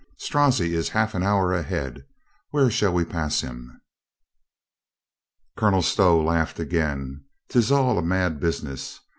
[0.17, 2.07] "Strozzi is half an hour ahead.
[2.49, 3.79] Where shall we pass him?"
[5.55, 8.99] Colonel Stow laughed again." 'Tis all a mad bus iness.